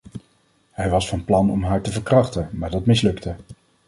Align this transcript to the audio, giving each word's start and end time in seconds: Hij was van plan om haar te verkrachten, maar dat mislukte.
Hij 0.71 0.89
was 0.89 1.07
van 1.07 1.25
plan 1.25 1.49
om 1.49 1.63
haar 1.63 1.81
te 1.81 1.91
verkrachten, 1.91 2.49
maar 2.51 2.69
dat 2.69 2.85
mislukte. 2.85 3.35